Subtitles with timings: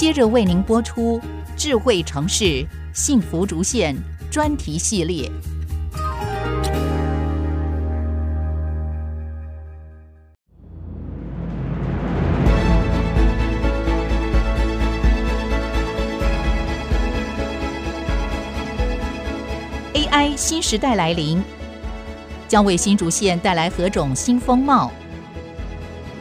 [0.00, 1.20] 接着为您播出
[1.58, 3.94] 智慧城市幸福竹县
[4.30, 5.30] 专题系列。
[19.92, 21.44] AI 新时代来临，
[22.48, 24.90] 将为新竹县带来何种新风貌？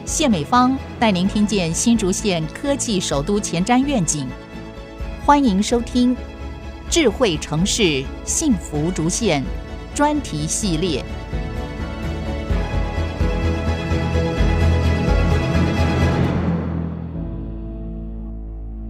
[0.09, 4.25] 谢美芳带您听见新竹县科技首都前瞻愿景，
[5.23, 6.15] 欢迎收听
[6.89, 9.43] 《智慧城市幸福竹县》
[9.95, 11.05] 专题系列。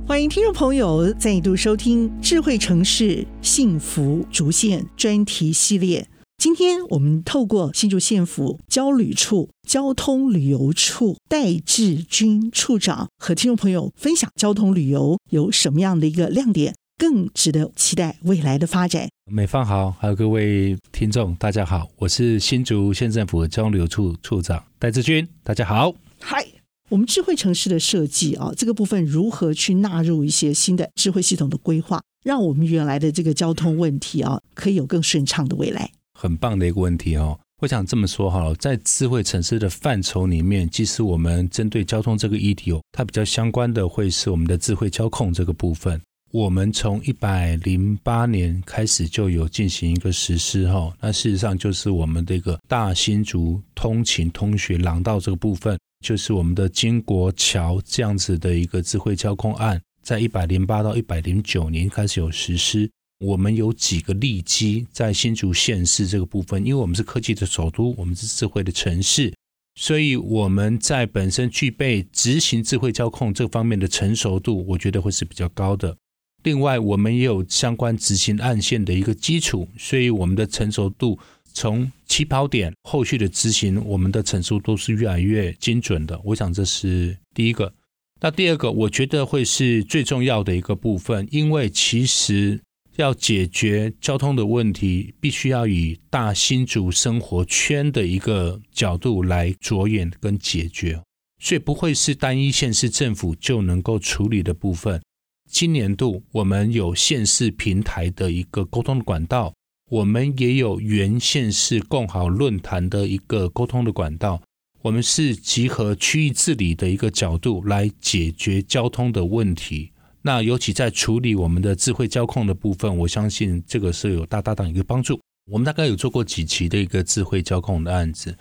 [0.08, 6.08] 欢迎听众朋友再度收听《智慧城市幸福竹县》专题系列。
[6.40, 19.10] 今天我们透过新竹县府交旅处交通旅游处戴志军处长和听众朋友分享交通旅游有什么样的一个亮点，更值得期待未来的发展。
[19.30, 25.94] 美方好，还有各位听众，大家好，我是新竹县政府交通旅游处处长戴志军，大家好。
[26.22, 26.48] 嗨，
[26.88, 35.92] 我们智慧城市的设计啊，这个部分如何去纳入一些新的智慧系统的规划，让我们原来的这个交通问题啊，可以有更顺畅的未来。
[36.20, 46.00] 很棒的一个问题哦，我想这么说哈，在智慧城市的范畴里面，其实我们针对交通这个议题哦，它比较相关的会是我们的智慧交控这个部分。
[46.32, 62.88] 我们从一百零八年开始就有进行一个实施哈，那事实上就是我们的一个大新竹通勤通学廊道这个部分，就是我们的金国桥这样子的一个智慧交控案，在一百零八到一百零九年开始有实施。
[63.20, 69.34] 我们有几个利基在新竹县市这个部分，因为我们是科技的首都，我们是智慧的城市，
[69.76, 75.98] 所以我们在本身具备执行智慧交控这方面的成熟度，我觉得会是比较高的。
[76.44, 81.20] 另外，我们也有相关执行案线的一个基础，所以我们的成熟度
[81.52, 86.18] 从起跑点后续的执行，我们的成熟度是越来越精准的。
[86.24, 87.74] 我想这是第一个。
[88.22, 92.62] 那第二个，我觉得会是最重要的一个部分，因为其实。
[93.02, 101.02] 要解决交通的问题，必须要以大新竹生活圈的一个角度来着眼跟解决，
[101.42, 105.02] 所以不会是单一县市政府就能够处理的部分。
[105.50, 109.54] 今年度我们有县市平台的一个沟通的管道，
[109.90, 114.42] 我们也有原县市共好论坛的一个沟通的管道，
[114.82, 119.92] 我们是集合区域治理的一个角度来解决交通的问题。
[120.22, 125.20] 那尤其在处理我们的智慧交控的部分，我相信这个是有大大的一个帮助。
[125.52, 128.38] 我们大概有做过几期的一个智慧交控的案子，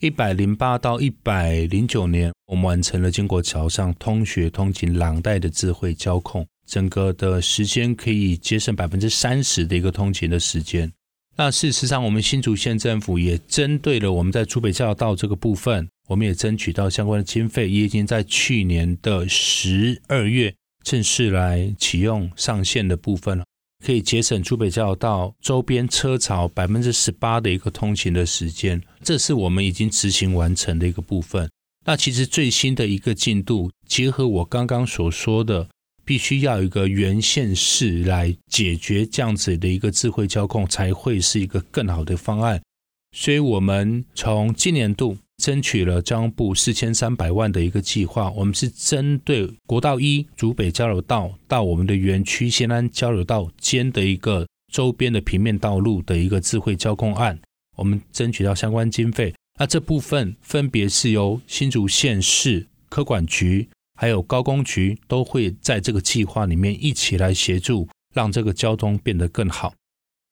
[0.00, 10.90] 一百零八到一百零九年，我们完成了经国桥上通学通勤廊带的智慧交控，整个的时间可以节省百分之三十的一个通勤的时间。
[11.36, 20.52] 那事实上，我们新竹县政府也针对了我们在竹北交道这个部分，我们也争取到相关的经费，也已经在去年的十二月。
[20.88, 23.44] 正式来启用上线的部分了，
[23.84, 31.46] 可以节省竹北交道周边车潮百分之十八的一个通勤的时间，这是我们已经执行完成的一个部分。
[31.84, 35.68] 那其实最新的一个进度，结合我刚刚所说的，
[36.06, 42.62] 必须要有一个原线市来解决这样子的一个智慧交控，才会是一个更好的方案。
[43.12, 45.18] 所以，我们从今年度。
[45.38, 57.38] 争取了交通部四千三百万的一个计划，我们是针对国道一竹北交流道到我们的园区新安交流道间的一个周边的平面道路的一个智慧交控案，
[57.76, 59.32] 我们争取到相关经费。
[59.60, 69.72] 那这部分分别是由新竹县市科管局还有高工局都会在这个计划里面一起来协助，让这个交通变得更好。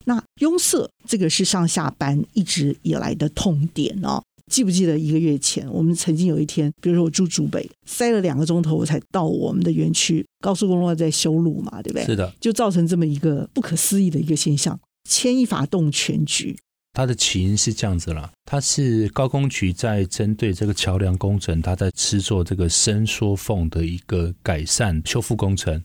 [0.07, 4.23] 那拥塞这个是上下班一直以来的痛点哦。
[4.51, 10.25] 记不记得一个月前，我们曾经有一天，比如说我住竹北，塞了两个钟头，我才到我们的园区。
[10.41, 12.05] 高速公路在修路嘛，对不对？
[12.05, 14.79] 是的，就造成这么一个不可思议的一个现象。
[15.11, 16.57] 牵一发动全局。
[16.93, 25.83] 它的起因是这样子啦，它是高工局在针对这个桥梁工程，它在施作这个伸缩缝的一个改善修复工程。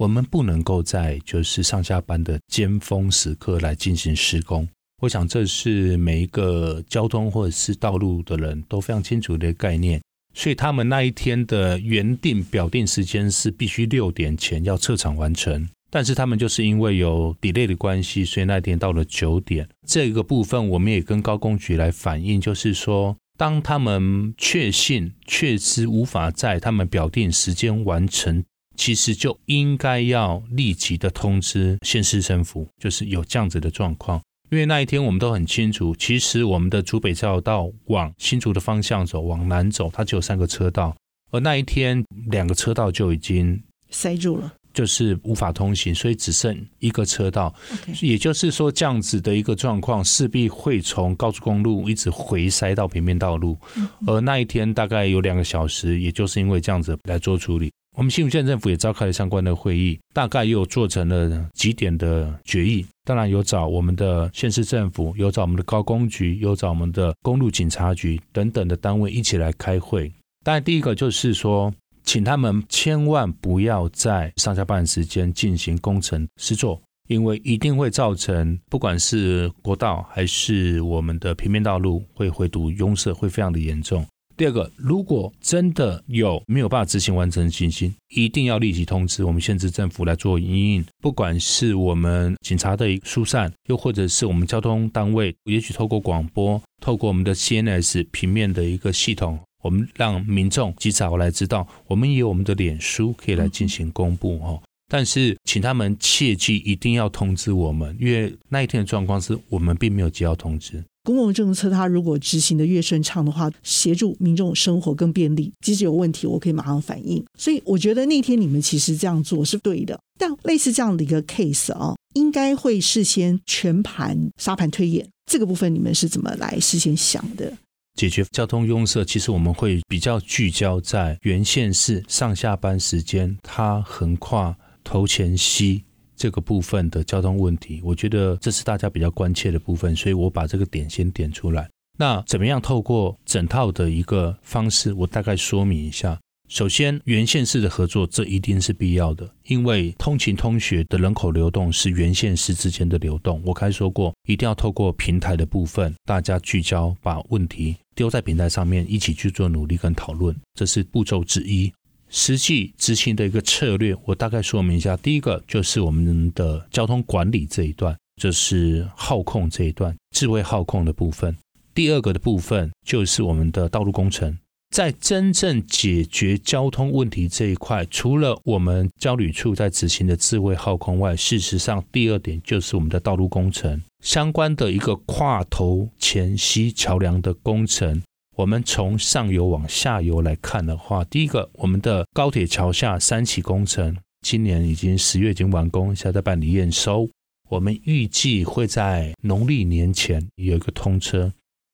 [0.00, 4.66] 我们不能够在就是上下班的尖峰时刻来进行施工。
[5.02, 10.00] 我想这是每一个交通或者是道路的人都非常清楚的概念，
[10.32, 19.68] 所以他们那一天的原定表定时间是必须六点前要撤场完成，但是他们就是因为有 delay 的关系，所以那天到了九点。
[19.86, 28.42] 这个部分我们也跟高工局来反映，就是说，当他们确信确实无法在他们表定时间完成。
[28.80, 34.18] 其实就应该要立即的通知县市政府，就是有这样子的状况。
[34.50, 40.96] 因为那一天我们都很清楚，其实我们的竹北交流道往新竹的方向走，往南走，它只有三个车道，
[41.30, 47.54] 而那一天两个车道就已经塞住了，就是无法通行，所以只剩一个车道。
[48.00, 53.58] 也就是说，这样子的一个状况，势必会从高速公路一直回塞到平面道路。
[54.06, 57.70] 而那一天大概有两个小时，也就是因为这样子来做处理。
[58.00, 62.86] 我们新竹县政府也召开了相关的会议，大概又做成了几点的决议。
[63.04, 70.10] 当然有找我们的县市政府，有找我们的高工局，有找我们的公路警察局等等的单位一起来开会。
[70.42, 71.70] 当然，第一个就是说，
[72.02, 84.06] 请他们千万不要在上下班时间进行工程施作，因为一定会造成不管是国道还是我们的平面道路会回堵拥塞，会非常的严重。
[84.40, 90.84] 第二个，如果真的有没有办法执行完成的情形，一定要立即通知我们县市政府来做营运。
[91.02, 104.62] 不管是我们警察的疏散，又或者是我们交通单位，也许透过广播，透过我们的 CNS 平面的一个系统，我们让民众及早来知道，我们也有我们的脸书可以来进行公布哦。
[104.88, 110.82] 但是，请他们切记一定要通知我们，因为那一天的状况是我们并没有接到通知。
[111.02, 115.52] 公共政策，它如果执行的越顺畅的话，协助民众生活更便利。
[115.64, 117.24] 即使有问题，我可以马上反应。
[117.38, 119.98] 所以我觉得那天你们其实这样做是对的。
[120.18, 125.08] 但类似这样的一个 case 啊，应该会事先全盘沙盘推演。
[125.24, 127.52] 这个部分你们是怎么来事先想的？
[127.94, 135.84] 解决交通拥塞，其实我们会比较聚焦在原线是上下班时间，它横跨头前溪。
[136.20, 141.66] 这个部分的交通问题，我觉得这是大家比较关切的部分，所以我把这个点先点出来。
[141.98, 146.20] 那怎么样透过整套的一个方式，我大概说明一下。
[146.50, 153.40] 首先，原县市的合作，这一定是必要的，因为通勤通学的人口流动是原县市之间的流动。
[153.46, 161.72] 我刚才说过，一定要透过平台的部分，大家聚焦，把问题丢在平台上面，一起去做努力跟讨论，这是步骤之一。
[162.10, 164.96] 实际执行的一个策略，我大概说明一下。
[164.96, 171.36] 第一个就是我们的交通管理这一段，就是号控这一段，智慧号控的部分。
[171.72, 174.36] 第二个的部分就是我们的道路工程，
[174.74, 188.02] 在真正解决交通问题这一块，除了我们交旅处在执行的智慧号控外，事实上第二点就是我们的道路工程相关的一个跨头前溪桥梁的工程。
[188.40, 197.10] 我们从上游往下游来看的话，第一个，我们的高铁桥下三期工程，今年已经十月已经完工，现在在办理验收。
[197.50, 201.30] 我们预计会在农历年前有一个通车。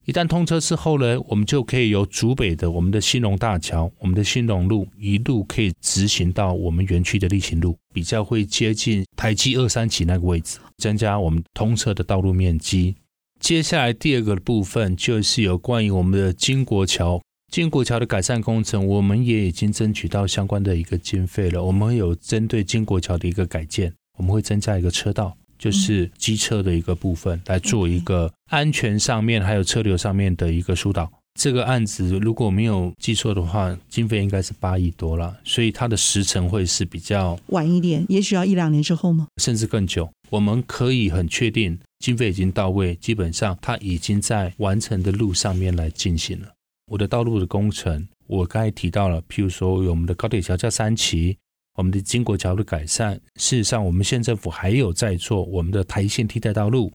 [0.07, 12.97] 一旦通车之后呢，我们就可以由竹北的我们的兴隆大桥、我们的兴隆路一路可以直行到我们园区的力行路，比较会接近台七二三期那个位置，增加我们通车的道路面积。
[13.41, 17.21] 接下来第二个部分就是有关于我们的金国桥，
[17.53, 21.63] 金国桥的改善工程，我们也已经争取到相关的一个经费了。
[21.63, 31.11] 我们会有针对金国桥的一个改建，我们会增加一个车道，就是机车的一个部分，来做一个安全上面还有车流上面的一个疏导。
[31.39, 39.29] 这个案子如果没有记错的话，经费应该是八亿多了，所以它的时程会是比较晚一点，也许要一两年之后吗？
[39.37, 40.09] 甚至更久。
[40.31, 46.55] 我们可以很确定，经费已经到位，基本上它已经在完成的路上面来进行了。
[46.87, 51.37] 我的道路的工程，我刚才提到了，譬如说有我们的高铁桥架三期，
[51.75, 56.93] 我们的经国桥的改善，事实上我们县政府还有在做我们的台线替代道路，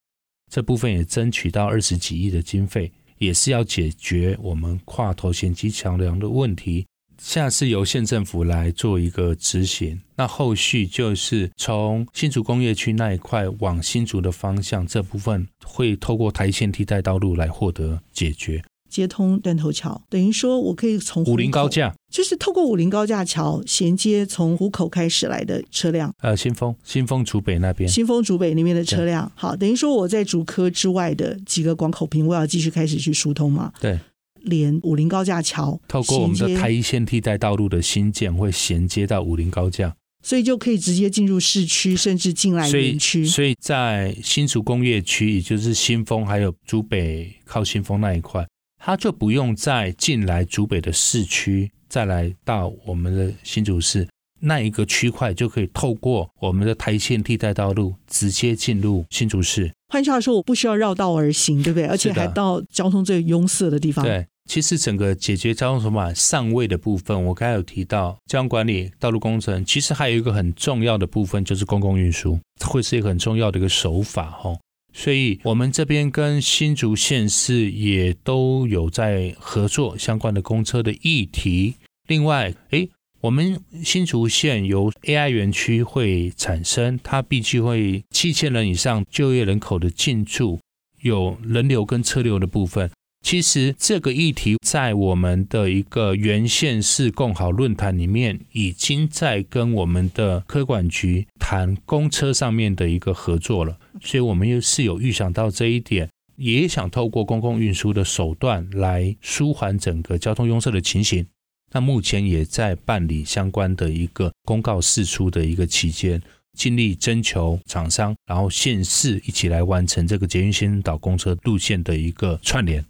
[0.50, 2.90] 这部分也争取到二十几亿的经费。
[3.18, 6.88] 也是要解决我们跨头前溪桥梁的问题，
[7.24, 10.02] 现在是由县政府来做一个执行。
[10.18, 18.64] 那后续就是从新竹工业区那一块往新竹的方向，这部分会透过台线替代道路来获得解决。
[18.90, 26.14] 接通断头桥，等于说我可以从武陵高架，就是透过武陵高架桥衔接从湖口开始来的车辆。
[26.20, 29.32] 呃，新丰，新丰竹北那边，新丰竹北那边的车辆。
[29.34, 33.72] 好，等于说我在竹科之外的几个广口坪，我要继续开始去疏通嘛？
[33.80, 33.98] 对，
[34.44, 43.26] 连武林高架桥，透过我们的台一线替代道路的新建，会衔接到武林高架，所以就可以直接进入市区，甚至进来园区。
[43.26, 48.46] 所以在新竹工业区，也就是新丰还有竹北靠新丰那一块。
[48.84, 54.08] 它就不用再进来竹北的市区，再来到我们的新竹市
[54.40, 59.72] 那一个区块，就可以透过我们的台线替代道路直接进入新竹市。
[59.90, 61.86] 换句话说，我不需要绕道而行，对不对？
[61.86, 64.04] 而且还到交通最拥塞的地方。
[64.04, 74.60] 对，其实整个解决交通筹码上位的部分，我刚才有提到交通管理、道路工程，其实还有一个很重要的部分就是公共运输，会是一个很重要的一个手法哦。
[74.94, 81.76] 所以，我们这边跟新竹县市也都有在合作相关的公车的议题。
[82.08, 82.90] 另外，诶，
[83.22, 90.60] 我们新竹县由 AI 园区会产生，它必须会七千人以上就业人口的进驻，
[91.00, 92.92] 有人流跟车流的部分。
[93.22, 103.78] 其实这个议题在我们的一个原县市共好论坛里面，已经在跟我们的科管局谈公车上面的一个合作了。
[104.02, 111.26] 所以，我们又是有预想到这一点，也想透过公共运输的手段来舒缓整个交通拥塞的情形。
[111.74, 116.22] 那目前也在办理相关的一个公告释出的一个期间，
[116.58, 122.84] 尽力征求厂商，然后县市一起来完成这个捷运先导公车路线的一个串联。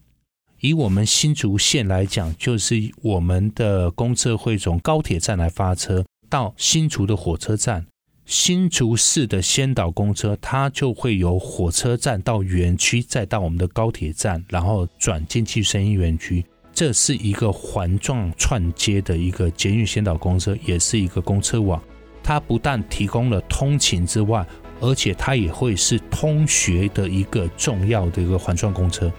[0.61, 7.87] 以我们新竹县来讲，就是我们的公车会从高铁站来发车到新竹的火车站，
[8.27, 16.45] 新竹市的先导公车，它就会由火车站到园区，再到我们的高铁站，然后转进去生医园区。
[16.71, 21.81] 这是一个环状串接的一个捷运先导公车，也是一个公车网。
[22.21, 24.45] 它不但提供了通勤之外，
[24.79, 29.11] 而且它也会是通学的一个重要的一个环状公车。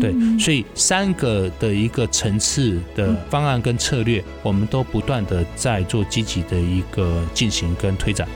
[0.00, 8.28] 对，所以三个的一个层次的方案跟策略，我们都不断的在做积极的一个进行跟推展。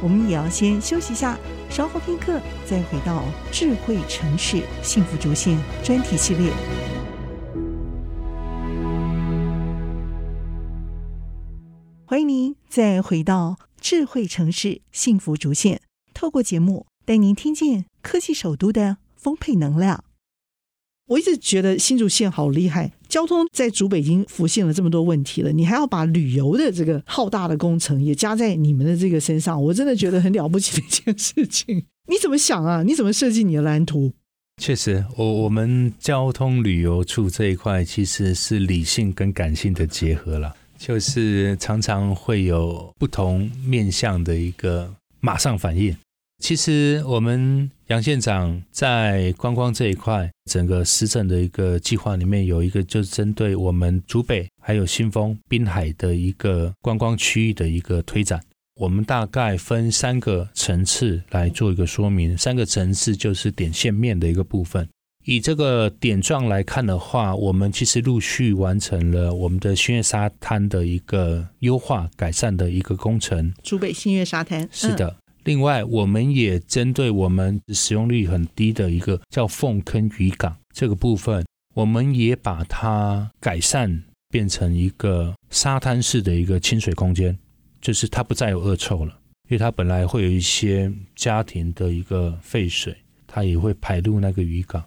[0.00, 6.52] 我们也要先休息一下，稍后片刻再回到智慧城市幸福竹线专题系列。
[12.04, 15.80] 欢迎您再回到智慧城市幸福竹线，
[16.12, 19.01] 透过节目带您听见科技首都的。
[19.22, 20.02] 丰沛能量，
[21.06, 22.92] 我一直觉得新竹县好厉害。
[23.08, 31.84] 交通在竹北已经浮现了这么多问题了，你还要把旅游的这个浩大的工程也加在你们的这个身上，我真的觉得很了不起的一件事情。
[32.10, 32.82] 你怎么想啊？
[32.82, 34.12] 你怎么设计你的蓝图？
[34.60, 45.96] 确实，我我们交通旅游处这一块其实是理性跟感性的结合了，就是常常会有不同面向的一个马上反应。
[46.42, 58.40] 其实我们杨县长在观光这一块，整个施政的一个计划里面有一个，就是针对我们竹北还有新丰滨海的一个观光区域的一个推展。
[58.74, 62.36] 我们大概分三个层次来做一个说明。
[62.36, 64.88] 三个层次就是点线面的一个部分。
[65.24, 73.54] 以这个点状来看的话，我们其实陆续完成了我们的新月沙滩的一个优化改善的一个工程。
[73.62, 75.16] 竹北新月沙滩，是的。
[75.44, 81.44] 另外，我们也针对我们使用率很低的一个叫凤坑渔港这个部分，
[81.74, 87.36] 我们也把它改善变成一个沙滩式的一个清水空间，
[87.80, 89.18] 就是它不再有恶臭了，
[89.48, 92.96] 因为它本来会有一些家庭的一个废水，
[93.26, 94.84] 它也会排入那个渔港。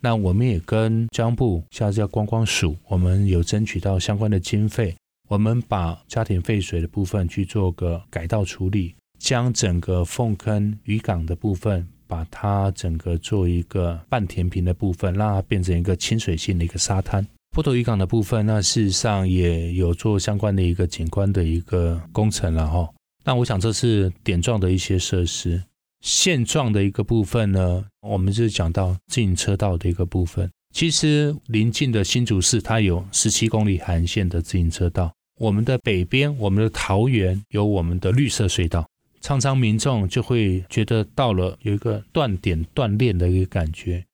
[0.00, 4.96] 那我们也跟交通部，像叫观光署，我们有争取到相关的经费，
[5.28, 8.94] 我们把家庭废水的部分去做个改道处理。
[9.20, 17.24] 将整个凤坑渔港的部分，把它整个做一个半填平的部分，让它变成一个亲水性的一个沙滩。
[17.50, 22.88] 波头渔港的部分，那事实上也有做相关的一个景观的一个工程了哈。
[23.22, 25.62] 那我想这是点状的一些设施，
[26.00, 30.50] 线状的一个部分呢，我们就是讲到自行车道的一个部分。
[30.72, 35.12] 其实邻近的新竹市，它有十七公里环线的自行车道。
[35.38, 38.88] 我们的北边，我们的桃园有我们的绿色隧道。
[39.20, 44.04] 常常民众就会觉得到了有一个断点断链的一个感觉。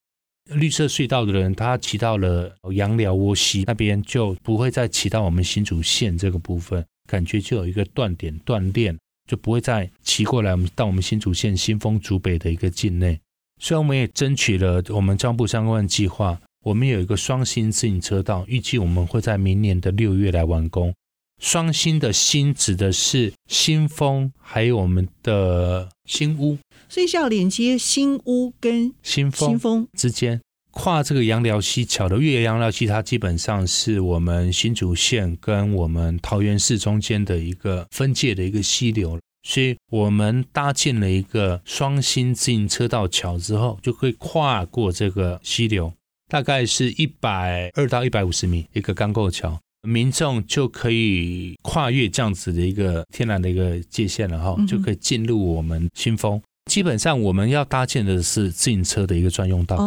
[0.51, 8.97] 绿色隧道的人，他骑到了杨寮窝溪那边，就不会再骑到我们新竹县这个部分，感觉就有一个断点断链，
[9.29, 13.19] 就不会再骑过来我们到我们新竹县新丰竹北的一个境内。
[13.61, 20.95] 虽然我们也争取了我们交通部相关的计划，我们有一个双星自行车道，预计我们会在明年的六月来完工。
[21.41, 29.89] 双星的星指的是新风，还有我们的新屋，所以是要连接新屋跟新风新风。
[29.97, 30.41] 之间，
[30.71, 45.93] 跨这个杨寮溪桥的越杨寮溪，它基本上是我们新竹县跟我们桃园市中间的一个分界的一个溪流，所以我们搭建了一个双星自行车道桥之后，就可以跨过这个溪流，
[46.29, 49.61] 大概是一百二到一百五十米一个钢构桥。
[49.87, 56.41] 民众就可以跨越这样子的一个天然的一个界限了哈，就可以进入我们新丰。
[56.71, 59.79] 基本上我们要搭建的是自行车的一个专用道，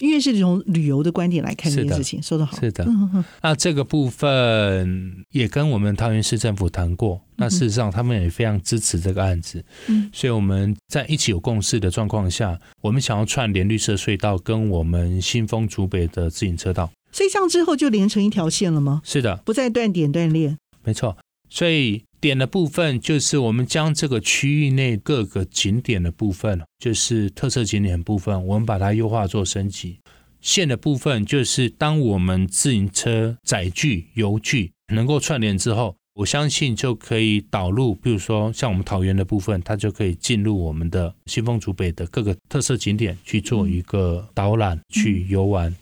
[0.00, 2.58] 因为是从旅游的观点来看这件事情，说得好。
[2.58, 2.84] 是的，
[3.40, 9.64] 那这个部分也跟我们桃园市政府谈过，那事实上他们也非常支持这个案子。
[9.86, 16.90] 嗯，所以我们在一起有共识的状况下，我们想要串联绿色隧道跟我们新丰竹北的自行车道。
[17.14, 19.00] 所以这样之后就连成一条线了吗？
[19.04, 20.56] 是的，不再断点断裂。
[20.82, 21.16] 没错，
[21.48, 30.00] 所以点的部分就是我们将这个区域内各个景点的部分，就是特色景点的部分，我们把它优化做升级。
[30.40, 45.72] 线的部分就是当我们自行车载具、油具能够串联之后，我相信就可以导入，比如说像我们桃园的部分，它就可以进入我们的新丰竹北的各个特色景点去做一个导览、去游玩。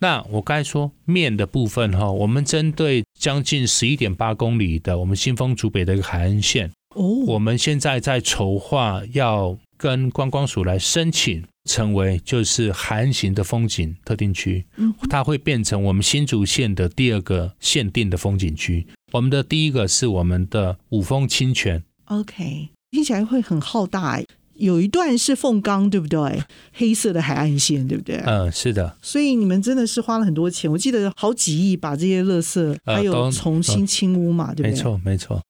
[0.00, 14.64] 那我刚才说面的部分哈，我们针对将近十一点八公里的我们新丰竹北的一个海岸线，哦，我们现在在筹划要跟观光署来申请，成为就是海岸型的风景特定区，
[15.10, 18.86] 它会变成我们新竹县的第二个限定的风景区。
[19.12, 24.22] 我们的第一个是我们的五峰清泉，OK，听起来会很浩大。
[24.60, 26.44] 有一段是凤冈，对不对？
[26.72, 28.16] 黑色的海岸线，对不对？
[28.26, 28.96] 嗯，是的。
[29.00, 34.70] 所以你们真的是花了很多钱，我记得好几亿把这些垃圾还有重新清污嘛，对不对？
[34.70, 35.42] 没错，没错。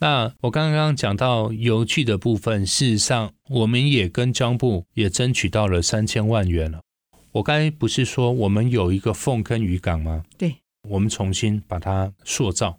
[0.00, 6.80] 那我刚刚讲到游具的部分，事实上我们也跟交通部也争取到了三千万元了。
[7.32, 10.22] 我刚才不是说我们有一个凤坑渔港吗？
[10.36, 10.56] 对，
[10.88, 12.78] 我们重新把它塑造，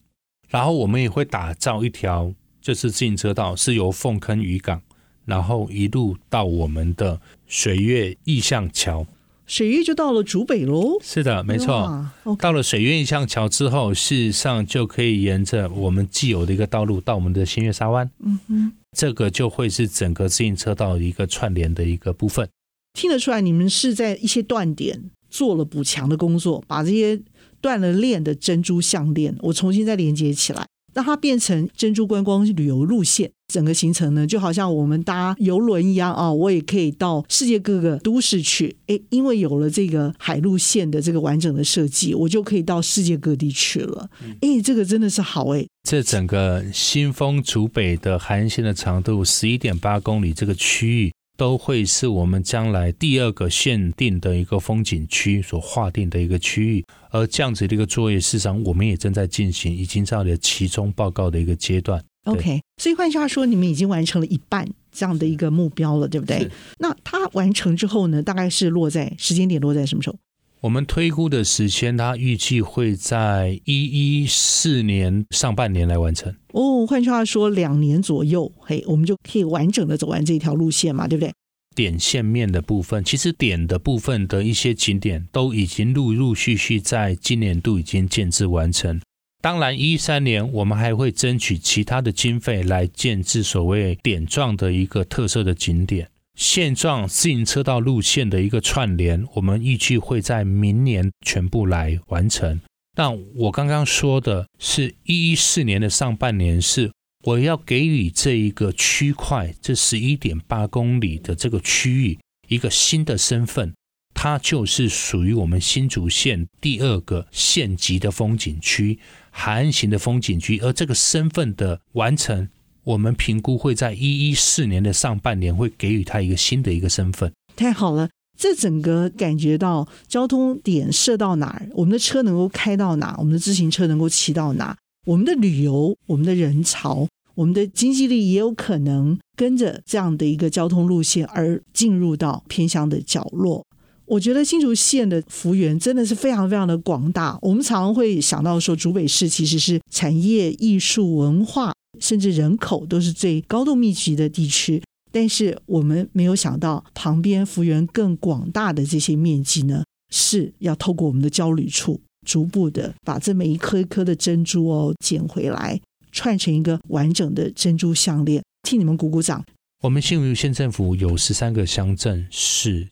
[0.50, 4.82] 然后我们也会打造一条就是自行车道，是由凤坑渔港。
[5.30, 9.06] 然后一路到我们的水月意象桥，
[9.46, 10.98] 水月就到了竹北喽。
[11.04, 12.10] 是的，没错。
[12.40, 18.10] 到了水月意象桥之后，事实上就可以沿着我们既有的一个道路到我们的新月沙湾。
[18.24, 22.50] 嗯哼，这个就会是整个自行车道一个串联的一个部分。
[22.94, 27.22] 听得出来，你们是在一些断点做了补强的工作，把这些
[27.62, 30.66] 断了链的珍珠项链，我重新再连接起来。
[30.92, 38.78] 让它变成珍珠观光旅游路线，整个行程呢，就好像我们搭游轮一样啊，我也可以到世界各个都市去。
[38.88, 44.10] 诶，因为有了这个海路线的这个完整的设计，我就可以到世界各地去了。
[44.40, 45.68] 诶，这个真的是好诶。
[45.84, 51.12] 这整个新丰竹北的海岸线的长度十一点八公里，这个区域。
[51.40, 62.04] 都会是我们将来第二个限定的一个风景区所划定的一个区域，而这样子的一个作业，事实上我们也正在进行，已经到了其中报告的一个阶段。
[62.26, 66.50] OK，所以换句话说，你们已经完成了一半这样的一个目标了，对不对？
[66.78, 70.18] 那它完成之后呢，大概是落在时间点落在什么时候？
[70.62, 76.36] 我们推估的时间，它预计会在一一四年上半年来完成。
[76.52, 81.32] 哦，换句话说，两年左右，嘿，我们就可以完整的走完这条路线嘛，对不对？
[81.74, 89.00] 点线面的部分，其实点的部分的一些景点都已经陆陆续续在今年度已经建制完成。
[89.42, 96.10] 当然，一三年我们还会争取其他的经费来建置所谓点状的一个特色的景点。
[96.36, 102.60] 现状自行车道路线的一个串联，我们预计会在明年全部来完成。
[102.98, 106.92] 那我刚刚说的是一四年的上半年，是
[107.24, 113.74] 我要给予这一个区块，这十一点八公里的这个区域一个新的身份，
[114.14, 119.00] 它就是属于我们新竹县第二个县级的风景区，
[119.40, 122.50] 海岸型的风景区，而这个身份的完成。
[122.84, 127.32] 我们评估会在一一四年的上半年会给予他一个新的一个身份。
[127.56, 134.76] 太好了，这整个感觉到交通点设到哪儿，我们的车能够开到哪，我们的自行车能够骑到哪，
[135.06, 143.66] 我们的旅游、我们的人潮、我们的经济力也有可能跟着这样的一个交通路线而进入到偏乡的角落。
[144.10, 147.38] 我觉得新竹县的幅员真的是非常非常的广大。
[147.42, 151.72] 我们常常会想到说，竹北市其实是产业、艺术、文化。
[152.00, 168.42] 甚至人口都是最高度密集的地区，但是我们没有想到旁边幅员更广大的这些面积呢，是要透过我们的交旅处，逐步的把这每一颗一颗的珍珠哦捡回来，串成一个完整的珍珠项链。
[168.64, 169.44] 替你们鼓鼓掌。
[169.82, 172.88] 我们新竹县政府有十三个乡镇市，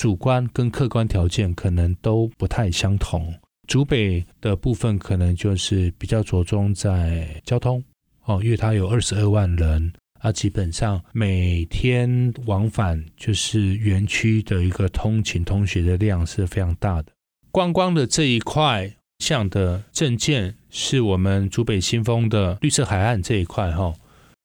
[0.00, 3.34] 主观跟客观条件可能都不太相同。
[3.68, 7.84] 主北的部分可能就是比较着重在交通。
[8.24, 17.12] 哦，因为它有二十二万人，啊，基本上每天往返就是园区的一个通勤通学的量是非常大的。
[17.50, 23.92] 观光的这一块项的政见是我们主北新丰的绿色海岸这一块哈，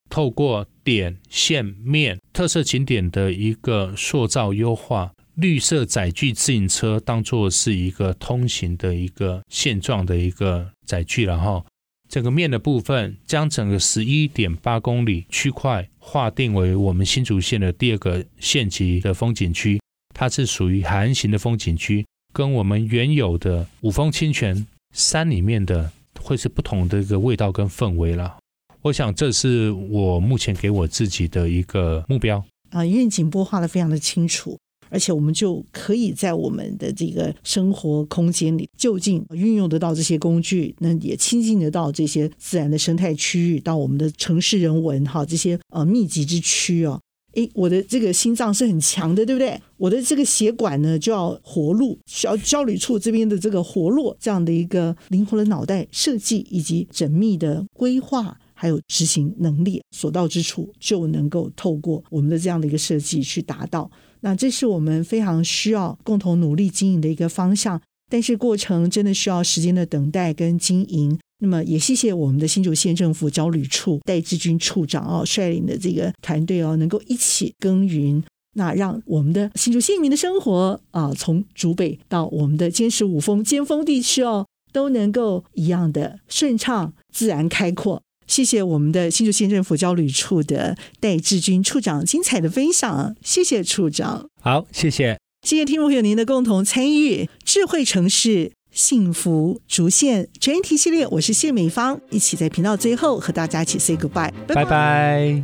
[0.10, 11.64] 透过点线面特色景点的一个塑造优化，绿色载具自行车当做是一个通行的一个现状的一个载具了哈。
[12.08, 19.82] 整个面的部分将整个十一点八公里区块划定为我们新竹县的第二个县级的风景区，
[20.14, 28.38] 它是属于海岸型的风景区，跟我们原有的五峰清泉山里面的会是不同的一个味道跟氛围了。
[28.84, 34.58] 我想这是我目前给我自己的一个目标啊，愿景擘画的非常的清楚。
[34.96, 46.98] 而且我们就可以在我们的这个生活空间里，就近运用得到这些工具，那也亲近得到这些自然的生态区域，到我们的城市人文哈这些呃密集之区哦，
[47.34, 49.60] 诶，我的这个心脏是很强的，对不对？
[49.76, 63.92] 我的这个血管呢就要活络，需要焦虑处这边的这个活络，这样的一个灵活的脑袋设计以及缜密的规划，还有执行能力，所到之处就能够透过我们的这样的一个设计去达到。
[64.26, 71.16] 那这是我们非常需要共同努力经营的一个方向，但是过程真的需要时间的等待跟经营。
[71.38, 78.24] 那么也谢谢我们的新竹县政府交旅处戴志军处长哦率领的这个团队哦，能够一起耕耘，
[78.56, 88.02] 那让我们的新竹县民的生活啊，从竹北到我们的尖石五峰尖峰地区哦，都能够一样的顺畅、自然、开阔。
[88.28, 94.30] 谢谢我们的新竹县政府交旅处的戴志军处长精彩的分享，谢谢处长。
[94.42, 105.42] 好，谢谢，谢谢听众朋友您的共同参与，智慧城市幸福竹县专题系列，我是谢美芳，一起在频道最后和大家一起 say goodbye，拜拜。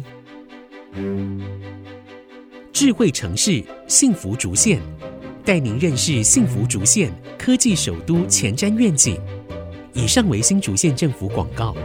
[2.73, 4.81] 智慧城市幸福竹县，
[5.45, 9.19] 带您认识幸福竹县科技首都前瞻愿景。
[9.93, 11.75] 以上为新竹县政府广告。